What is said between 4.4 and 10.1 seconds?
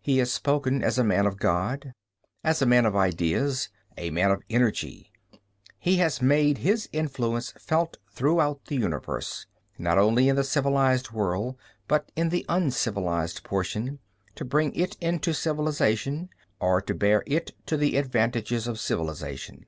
energy. He has made his influence felt throughout the universe, not